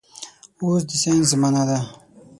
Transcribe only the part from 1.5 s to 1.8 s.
ده